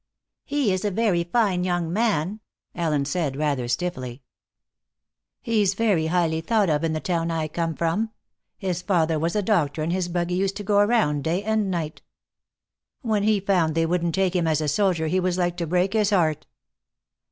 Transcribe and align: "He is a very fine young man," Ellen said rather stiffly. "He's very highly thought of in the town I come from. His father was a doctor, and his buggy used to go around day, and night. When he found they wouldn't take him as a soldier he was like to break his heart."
"He 0.45 0.73
is 0.73 0.83
a 0.83 0.89
very 0.89 1.23
fine 1.23 1.63
young 1.63 1.93
man," 1.93 2.39
Ellen 2.73 3.05
said 3.05 3.37
rather 3.37 3.67
stiffly. 3.67 4.23
"He's 5.43 5.75
very 5.75 6.07
highly 6.07 6.41
thought 6.41 6.71
of 6.71 6.83
in 6.83 6.93
the 6.93 6.99
town 6.99 7.29
I 7.29 7.47
come 7.47 7.75
from. 7.75 8.09
His 8.57 8.81
father 8.81 9.19
was 9.19 9.35
a 9.35 9.43
doctor, 9.43 9.83
and 9.83 9.93
his 9.93 10.07
buggy 10.09 10.33
used 10.33 10.55
to 10.57 10.63
go 10.63 10.79
around 10.79 11.23
day, 11.23 11.43
and 11.43 11.69
night. 11.69 12.01
When 13.03 13.21
he 13.21 13.39
found 13.39 13.75
they 13.75 13.85
wouldn't 13.85 14.15
take 14.15 14.35
him 14.35 14.47
as 14.47 14.59
a 14.59 14.67
soldier 14.67 15.05
he 15.05 15.19
was 15.19 15.37
like 15.37 15.55
to 15.57 15.67
break 15.67 15.93
his 15.93 16.09
heart." 16.09 16.47